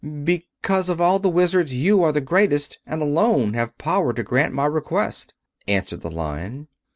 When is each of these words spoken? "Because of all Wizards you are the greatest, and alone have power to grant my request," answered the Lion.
"Because 0.23 0.89
of 0.89 0.99
all 0.99 1.19
Wizards 1.19 1.71
you 1.71 2.01
are 2.01 2.11
the 2.11 2.21
greatest, 2.21 2.79
and 2.87 3.03
alone 3.03 3.53
have 3.53 3.77
power 3.77 4.13
to 4.13 4.23
grant 4.23 4.51
my 4.51 4.65
request," 4.65 5.35
answered 5.67 6.01
the 6.01 6.09
Lion. 6.09 6.67